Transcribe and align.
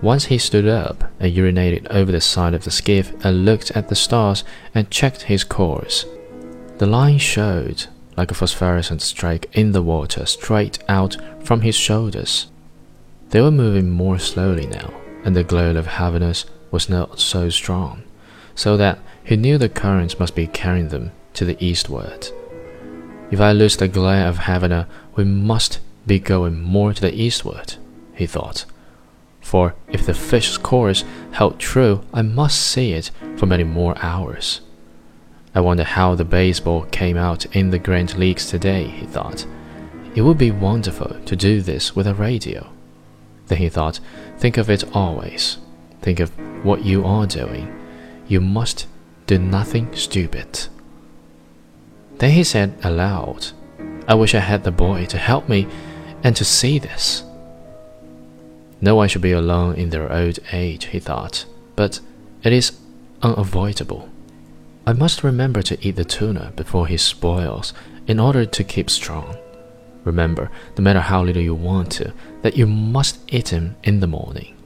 Once 0.00 0.26
he 0.26 0.38
stood 0.38 0.66
up 0.66 1.04
and 1.18 1.34
urinated 1.34 1.86
over 1.90 2.12
the 2.12 2.20
side 2.20 2.54
of 2.54 2.62
the 2.64 2.70
skiff 2.70 3.12
and 3.24 3.44
looked 3.44 3.72
at 3.72 3.88
the 3.88 3.96
stars 3.96 4.44
and 4.74 4.90
checked 4.90 5.22
his 5.22 5.42
course. 5.42 6.06
The 6.78 6.86
line 6.86 7.18
showed 7.18 7.86
like 8.16 8.30
a 8.30 8.34
phosphorescent 8.34 9.02
streak 9.02 9.50
in 9.52 9.72
the 9.72 9.82
water 9.82 10.24
straight 10.24 10.78
out 10.88 11.16
from 11.44 11.62
his 11.62 11.74
shoulders. 11.74 12.46
They 13.30 13.40
were 13.40 13.50
moving 13.50 13.90
more 13.90 14.18
slowly 14.18 14.66
now, 14.66 14.94
and 15.24 15.34
the 15.34 15.44
glow 15.44 15.72
of 15.72 15.86
Havana 15.86 16.32
was 16.70 16.88
not 16.88 17.20
so 17.20 17.48
strong, 17.48 18.02
so 18.54 18.76
that 18.76 18.98
he 19.24 19.36
knew 19.36 19.58
the 19.58 19.68
currents 19.68 20.18
must 20.18 20.34
be 20.34 20.46
carrying 20.46 20.88
them 20.88 21.12
to 21.34 21.44
the 21.44 21.62
eastward. 21.64 22.28
If 23.30 23.40
I 23.40 23.52
lose 23.52 23.76
the 23.76 23.88
glare 23.88 24.26
of 24.26 24.38
Havana, 24.38 24.88
uh, 24.88 24.92
we 25.14 25.24
must 25.24 25.80
be 26.06 26.18
going 26.18 26.62
more 26.62 26.92
to 26.92 27.00
the 27.00 27.14
eastward, 27.14 27.74
he 28.14 28.26
thought 28.26 28.64
for 29.48 29.74
if 29.88 30.04
the 30.04 30.12
fish's 30.12 30.58
course 30.58 31.04
held 31.32 31.58
true, 31.58 32.04
I 32.12 32.20
must 32.20 32.60
see 32.60 32.92
it 32.92 33.10
for 33.36 33.46
many 33.46 33.64
more 33.64 33.96
hours. 34.02 34.60
I 35.54 35.60
wonder 35.60 35.84
how 35.84 36.14
the 36.14 36.24
baseball 36.24 36.82
came 36.90 37.16
out 37.16 37.46
in 37.56 37.70
the 37.70 37.78
Grand 37.78 38.16
Leagues 38.18 38.46
today, 38.46 38.86
he 38.88 39.06
thought. 39.06 39.46
It 40.14 40.20
would 40.20 40.36
be 40.36 40.50
wonderful 40.50 41.18
to 41.24 41.34
do 41.34 41.62
this 41.62 41.96
with 41.96 42.06
a 42.06 42.12
radio. 42.12 42.68
Then 43.46 43.56
he 43.56 43.70
thought, 43.70 44.00
think 44.36 44.58
of 44.58 44.68
it 44.68 44.84
always. 44.94 45.56
Think 46.02 46.20
of 46.20 46.30
what 46.62 46.84
you 46.84 47.04
are 47.04 47.26
doing. 47.26 47.74
You 48.26 48.40
must 48.40 48.86
do 49.26 49.38
nothing 49.38 49.94
stupid. 49.94 50.66
Then 52.18 52.30
he 52.32 52.44
said 52.44 52.78
aloud, 52.82 53.48
I 54.06 54.14
wish 54.14 54.34
I 54.34 54.40
had 54.40 54.64
the 54.64 54.70
boy 54.70 55.06
to 55.06 55.18
help 55.18 55.48
me 55.48 55.68
and 56.24 56.34
to 56.36 56.44
see 56.44 56.78
this. 56.78 57.22
No 58.80 58.94
one 58.94 59.08
should 59.08 59.22
be 59.22 59.32
alone 59.32 59.74
in 59.74 59.90
their 59.90 60.12
old 60.12 60.38
age, 60.52 60.86
he 60.86 60.98
thought, 60.98 61.44
but 61.76 62.00
it 62.42 62.52
is 62.52 62.78
unavoidable. 63.22 64.08
I 64.86 64.92
must 64.92 65.24
remember 65.24 65.62
to 65.62 65.86
eat 65.86 65.96
the 65.96 66.04
tuna 66.04 66.52
before 66.56 66.86
he 66.86 66.96
spoils 66.96 67.74
in 68.06 68.18
order 68.18 68.46
to 68.46 68.64
keep 68.64 68.88
strong. 68.88 69.36
Remember, 70.04 70.50
no 70.76 70.82
matter 70.82 71.00
how 71.00 71.22
little 71.22 71.42
you 71.42 71.54
want 71.54 71.92
to, 71.92 72.14
that 72.42 72.56
you 72.56 72.66
must 72.66 73.20
eat 73.32 73.48
him 73.48 73.76
in 73.82 74.00
the 74.00 74.06
morning. 74.06 74.56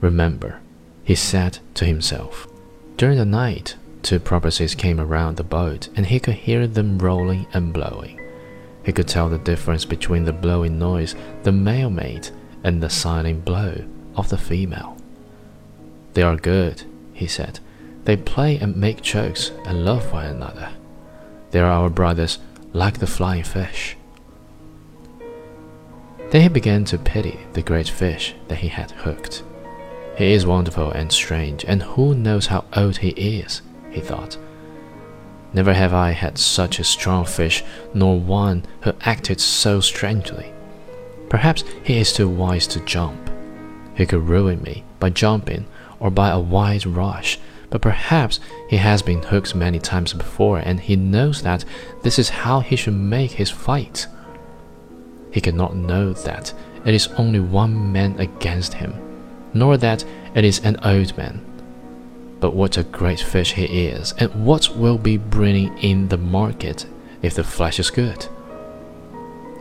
Remember, 0.00 0.60
he 1.04 1.14
said 1.14 1.58
to 1.74 1.84
himself. 1.84 2.48
During 2.96 3.18
the 3.18 3.24
night, 3.24 3.76
two 4.02 4.18
porpoises 4.18 4.74
came 4.74 5.00
around 5.00 5.36
the 5.36 5.44
boat, 5.44 5.88
and 5.94 6.06
he 6.06 6.18
could 6.18 6.34
hear 6.34 6.66
them 6.66 6.98
rolling 6.98 7.46
and 7.52 7.72
blowing. 7.72 8.20
He 8.84 8.92
could 8.92 9.08
tell 9.08 9.28
the 9.28 9.38
difference 9.38 9.84
between 9.84 10.24
the 10.24 10.32
blowing 10.32 10.78
noise 10.78 11.14
the 11.42 11.52
male 11.52 11.90
made 11.90 12.28
and 12.62 12.82
the 12.82 12.90
silent 12.90 13.44
blow 13.44 13.84
of 14.16 14.28
the 14.28 14.38
female. 14.38 14.96
They 16.14 16.22
are 16.22 16.36
good, 16.36 16.82
he 17.12 17.26
said. 17.26 17.60
They 18.04 18.16
play 18.16 18.58
and 18.58 18.76
make 18.76 19.02
jokes 19.02 19.50
and 19.64 19.84
love 19.84 20.12
one 20.12 20.26
another. 20.26 20.70
They 21.50 21.60
are 21.60 21.70
our 21.70 21.90
brothers 21.90 22.38
like 22.72 22.98
the 22.98 23.06
flying 23.06 23.44
fish. 23.44 23.96
Then 26.30 26.42
he 26.42 26.48
began 26.48 26.84
to 26.86 26.98
pity 26.98 27.38
the 27.52 27.62
great 27.62 27.88
fish 27.88 28.34
that 28.48 28.58
he 28.58 28.68
had 28.68 28.90
hooked. 28.90 29.42
He 30.16 30.32
is 30.32 30.46
wonderful 30.46 30.90
and 30.92 31.10
strange, 31.10 31.64
and 31.64 31.82
who 31.82 32.14
knows 32.14 32.46
how 32.46 32.64
old 32.76 32.98
he 32.98 33.08
is, 33.10 33.62
he 33.90 34.00
thought. 34.00 34.38
Never 35.52 35.74
have 35.74 35.92
I 35.92 36.12
had 36.12 36.38
such 36.38 36.78
a 36.78 36.84
strong 36.84 37.24
fish, 37.24 37.64
nor 37.94 38.18
one 38.18 38.64
who 38.82 38.92
acted 39.02 39.40
so 39.40 39.80
strangely. 39.80 40.52
Perhaps 41.28 41.64
he 41.82 41.98
is 41.98 42.12
too 42.12 42.28
wise 42.28 42.66
to 42.68 42.80
jump. 42.80 43.30
He 43.94 44.06
could 44.06 44.28
ruin 44.28 44.62
me 44.62 44.84
by 45.00 45.10
jumping 45.10 45.66
or 45.98 46.10
by 46.10 46.30
a 46.30 46.40
wide 46.40 46.86
rush, 46.86 47.38
but 47.70 47.82
perhaps 47.82 48.38
he 48.68 48.76
has 48.76 49.02
been 49.02 49.22
hooked 49.22 49.54
many 49.54 49.78
times 49.78 50.12
before 50.12 50.58
and 50.58 50.78
he 50.78 50.94
knows 50.96 51.42
that 51.42 51.64
this 52.02 52.18
is 52.18 52.28
how 52.28 52.60
he 52.60 52.76
should 52.76 52.94
make 52.94 53.32
his 53.32 53.50
fight. 53.50 54.06
He 55.32 55.40
cannot 55.40 55.74
know 55.74 56.12
that 56.12 56.52
it 56.84 56.94
is 56.94 57.08
only 57.18 57.40
one 57.40 57.90
man 57.92 58.18
against 58.20 58.74
him, 58.74 58.94
nor 59.54 59.76
that 59.78 60.04
it 60.34 60.44
is 60.44 60.58
an 60.60 60.76
old 60.84 61.16
man. 61.16 61.44
But 62.40 62.54
what 62.54 62.76
a 62.76 62.82
great 62.82 63.20
fish 63.20 63.52
he 63.52 63.86
is, 63.86 64.12
and 64.18 64.44
what 64.44 64.76
will 64.76 64.98
be 64.98 65.16
bringing 65.16 65.76
in 65.78 66.08
the 66.08 66.18
market 66.18 66.86
if 67.22 67.34
the 67.34 67.44
flesh 67.44 67.78
is 67.78 67.90
good. 67.90 68.26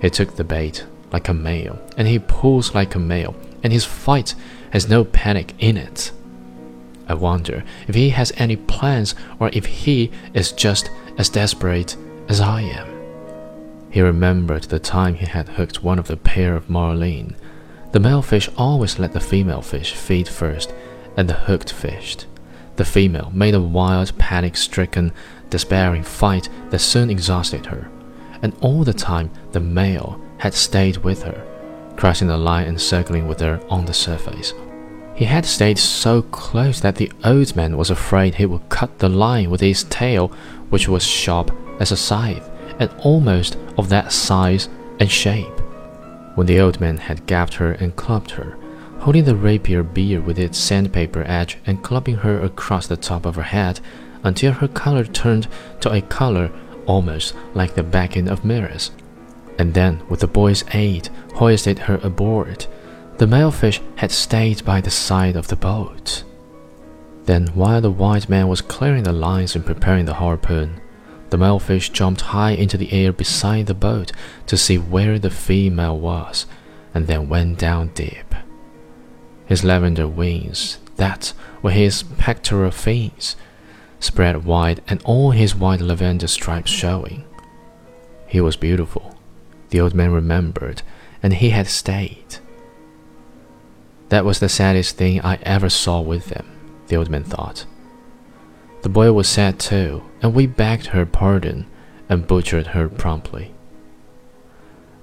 He 0.00 0.10
took 0.10 0.36
the 0.36 0.44
bait 0.44 0.86
like 1.10 1.28
a 1.28 1.34
male, 1.34 1.78
and 1.96 2.06
he 2.06 2.18
pulls 2.18 2.74
like 2.74 2.94
a 2.94 3.00
male, 3.00 3.34
and 3.62 3.72
his 3.72 3.84
fight 3.84 4.34
has 4.70 4.88
no 4.88 5.04
panic 5.04 5.54
in 5.58 5.76
it. 5.76 6.12
I 7.08 7.14
wonder 7.14 7.64
if 7.88 7.94
he 7.94 8.10
has 8.10 8.32
any 8.36 8.56
plans 8.56 9.14
or 9.40 9.50
if 9.52 9.64
he 9.64 10.12
is 10.34 10.52
just 10.52 10.90
as 11.16 11.30
desperate 11.30 11.96
as 12.28 12.40
I 12.40 12.60
am. 12.60 12.86
He 13.90 14.02
remembered 14.02 14.64
the 14.64 14.78
time 14.78 15.14
he 15.14 15.24
had 15.24 15.48
hooked 15.48 15.82
one 15.82 15.98
of 15.98 16.06
the 16.06 16.18
pair 16.18 16.54
of 16.54 16.68
marlin. 16.68 17.34
The 17.92 18.00
male 18.00 18.22
fish 18.22 18.50
always 18.56 18.98
let 18.98 19.12
the 19.12 19.20
female 19.20 19.62
fish 19.62 19.94
feed 19.94 20.28
first, 20.28 20.74
and 21.16 21.28
the 21.28 21.34
hooked 21.34 21.72
fished. 21.72 22.26
The 22.76 22.84
female 22.84 23.30
made 23.34 23.54
a 23.54 23.60
wild, 23.60 24.16
panic 24.18 24.56
stricken, 24.56 25.12
despairing 25.50 26.02
fight 26.02 26.48
that 26.70 26.80
soon 26.80 27.10
exhausted 27.10 27.66
her, 27.66 27.90
and 28.42 28.54
all 28.60 28.84
the 28.84 28.92
time 28.92 29.30
the 29.52 29.60
male 29.60 30.20
had 30.36 30.54
stayed 30.54 30.98
with 30.98 31.22
her, 31.22 31.44
crossing 31.96 32.28
the 32.28 32.36
line 32.36 32.68
and 32.68 32.80
circling 32.80 33.26
with 33.26 33.40
her 33.40 33.60
on 33.68 33.86
the 33.86 33.94
surface. 33.94 34.52
He 35.14 35.24
had 35.24 35.44
stayed 35.44 35.78
so 35.78 36.22
close 36.22 36.80
that 36.80 36.94
the 36.94 37.10
old 37.24 37.56
man 37.56 37.76
was 37.76 37.90
afraid 37.90 38.36
he 38.36 38.46
would 38.46 38.68
cut 38.68 39.00
the 39.00 39.08
line 39.08 39.50
with 39.50 39.60
his 39.60 39.82
tail, 39.84 40.28
which 40.70 40.88
was 40.88 41.02
sharp 41.02 41.50
as 41.80 41.90
a 41.90 41.96
scythe 41.96 42.48
and 42.78 42.90
almost 43.00 43.56
of 43.76 43.88
that 43.88 44.12
size 44.12 44.68
and 45.00 45.10
shape. 45.10 45.57
When 46.38 46.46
the 46.46 46.60
old 46.60 46.80
man 46.80 46.98
had 46.98 47.26
gagged 47.26 47.54
her 47.54 47.72
and 47.72 47.96
clubbed 47.96 48.30
her, 48.30 48.56
holding 49.00 49.24
the 49.24 49.34
rapier 49.34 49.82
beard 49.82 50.24
with 50.24 50.38
its 50.38 50.56
sandpaper 50.56 51.24
edge 51.26 51.58
and 51.66 51.82
clubbing 51.82 52.18
her 52.18 52.40
across 52.40 52.86
the 52.86 52.96
top 52.96 53.26
of 53.26 53.34
her 53.34 53.42
head 53.42 53.80
until 54.22 54.52
her 54.52 54.68
color 54.68 55.02
turned 55.04 55.48
to 55.80 55.90
a 55.90 56.00
color 56.00 56.52
almost 56.86 57.34
like 57.54 57.74
the 57.74 57.82
backing 57.82 58.28
of 58.28 58.44
mirrors, 58.44 58.92
and 59.58 59.74
then, 59.74 60.00
with 60.08 60.20
the 60.20 60.28
boy's 60.28 60.62
aid, 60.72 61.08
hoisted 61.34 61.80
her 61.80 61.98
aboard. 62.04 62.66
The 63.16 63.26
male 63.26 63.50
fish 63.50 63.80
had 63.96 64.12
stayed 64.12 64.64
by 64.64 64.80
the 64.80 64.90
side 64.90 65.34
of 65.34 65.48
the 65.48 65.56
boat. 65.56 66.22
Then, 67.24 67.48
while 67.48 67.80
the 67.80 67.90
white 67.90 68.28
man 68.28 68.46
was 68.46 68.60
clearing 68.60 69.02
the 69.02 69.12
lines 69.12 69.56
and 69.56 69.66
preparing 69.66 70.04
the 70.04 70.14
harpoon, 70.14 70.80
the 71.30 71.38
male 71.38 71.58
fish 71.58 71.90
jumped 71.90 72.20
high 72.22 72.52
into 72.52 72.76
the 72.76 72.92
air 72.92 73.12
beside 73.12 73.66
the 73.66 73.74
boat 73.74 74.12
to 74.46 74.56
see 74.56 74.78
where 74.78 75.18
the 75.18 75.30
female 75.30 75.98
was, 75.98 76.46
and 76.94 77.06
then 77.06 77.28
went 77.28 77.58
down 77.58 77.88
deep. 77.88 78.34
His 79.46 79.64
lavender 79.64 80.06
wings, 80.06 80.78
that 80.96 81.32
were 81.62 81.70
his 81.70 82.02
pectoral 82.02 82.70
fins, 82.70 83.36
spread 84.00 84.44
wide 84.44 84.82
and 84.86 85.02
all 85.04 85.30
his 85.32 85.54
white 85.54 85.80
lavender 85.80 86.26
stripes 86.26 86.70
showing. 86.70 87.24
He 88.26 88.40
was 88.40 88.56
beautiful, 88.56 89.18
the 89.70 89.80
old 89.80 89.94
man 89.94 90.12
remembered, 90.12 90.82
and 91.22 91.34
he 91.34 91.50
had 91.50 91.66
stayed. 91.66 92.36
That 94.10 94.24
was 94.24 94.40
the 94.40 94.48
saddest 94.48 94.96
thing 94.96 95.20
I 95.20 95.38
ever 95.42 95.68
saw 95.68 96.00
with 96.00 96.26
them, 96.26 96.46
the 96.88 96.96
old 96.96 97.10
man 97.10 97.24
thought. 97.24 97.66
The 98.88 98.94
boy 98.94 99.12
was 99.12 99.28
sad 99.28 99.58
too, 99.58 100.02
and 100.22 100.32
we 100.32 100.46
begged 100.46 100.86
her 100.86 101.04
pardon 101.04 101.66
and 102.08 102.26
butchered 102.26 102.68
her 102.68 102.88
promptly. 102.88 103.52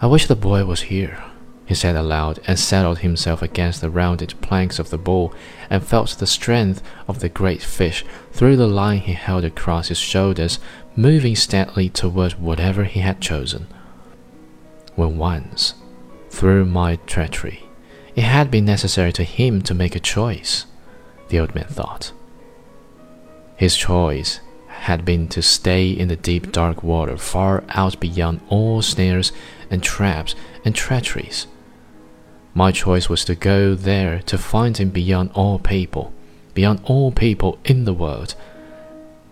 I 0.00 0.06
wish 0.06 0.26
the 0.26 0.34
boy 0.34 0.64
was 0.64 0.88
here, 0.88 1.22
he 1.66 1.74
said 1.74 1.94
aloud 1.94 2.40
and 2.46 2.58
settled 2.58 3.00
himself 3.00 3.42
against 3.42 3.82
the 3.82 3.90
rounded 3.90 4.40
planks 4.40 4.78
of 4.78 4.88
the 4.88 4.96
bowl 4.96 5.34
and 5.68 5.84
felt 5.84 6.08
the 6.16 6.26
strength 6.26 6.82
of 7.06 7.18
the 7.18 7.28
great 7.28 7.60
fish 7.60 8.06
through 8.32 8.56
the 8.56 8.66
line 8.66 9.00
he 9.00 9.12
held 9.12 9.44
across 9.44 9.88
his 9.88 9.98
shoulders, 9.98 10.58
moving 10.96 11.36
steadily 11.36 11.90
toward 11.90 12.40
whatever 12.40 12.84
he 12.84 13.00
had 13.00 13.20
chosen 13.20 13.66
when 14.94 15.18
once, 15.18 15.74
through 16.30 16.64
my 16.64 16.96
treachery, 17.04 17.64
it 18.16 18.24
had 18.24 18.50
been 18.50 18.64
necessary 18.64 19.12
to 19.12 19.24
him 19.24 19.60
to 19.60 19.74
make 19.74 19.94
a 19.94 20.00
choice, 20.00 20.64
the 21.28 21.38
old 21.38 21.54
man 21.54 21.66
thought. 21.66 22.12
His 23.56 23.76
choice 23.76 24.40
had 24.68 25.04
been 25.04 25.28
to 25.28 25.42
stay 25.42 25.90
in 25.90 26.08
the 26.08 26.16
deep 26.16 26.52
dark 26.52 26.82
water 26.82 27.16
far 27.16 27.64
out 27.70 27.98
beyond 28.00 28.40
all 28.48 28.82
snares 28.82 29.32
and 29.70 29.82
traps 29.82 30.34
and 30.64 30.74
treacheries. 30.74 31.46
My 32.52 32.70
choice 32.70 33.08
was 33.08 33.24
to 33.24 33.34
go 33.34 33.74
there 33.74 34.20
to 34.26 34.38
find 34.38 34.76
him 34.76 34.90
beyond 34.90 35.30
all 35.34 35.58
people, 35.58 36.12
beyond 36.52 36.80
all 36.84 37.10
people 37.10 37.58
in 37.64 37.84
the 37.84 37.94
world. 37.94 38.34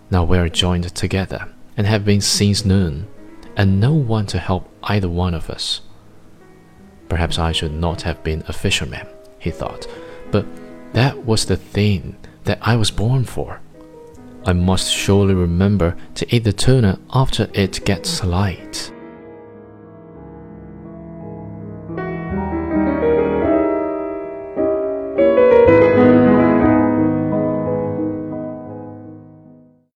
Now 0.09 0.23
we 0.23 0.37
are 0.37 0.49
joined 0.49 0.93
together 0.95 1.49
and 1.77 1.87
have 1.87 2.03
been 2.05 2.21
since 2.21 2.65
noon, 2.65 3.07
and 3.55 3.79
no 3.79 3.93
one 3.93 4.25
to 4.27 4.39
help 4.39 4.69
either 4.83 5.09
one 5.09 5.33
of 5.33 5.49
us. 5.49 5.81
Perhaps 7.09 7.39
I 7.39 7.51
should 7.51 7.73
not 7.73 8.01
have 8.01 8.23
been 8.23 8.43
a 8.47 8.53
fisherman, 8.53 9.07
he 9.39 9.51
thought, 9.51 9.87
but 10.31 10.45
that 10.93 11.25
was 11.25 11.45
the 11.45 11.57
thing 11.57 12.17
that 12.43 12.59
I 12.61 12.75
was 12.75 12.91
born 12.91 13.23
for. 13.23 13.61
I 14.45 14.53
must 14.53 14.91
surely 14.91 15.33
remember 15.33 15.95
to 16.15 16.35
eat 16.35 16.43
the 16.43 16.51
tuna 16.51 16.99
after 17.13 17.49
it 17.53 17.85
gets 17.85 18.23
light. 18.23 18.91